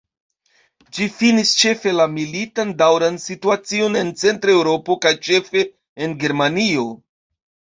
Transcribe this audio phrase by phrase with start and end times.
[0.97, 5.65] Ĝi finis ĉefe la militan daŭran situacion en Centra Eŭropo kaj ĉefe
[6.07, 6.89] en Germanio.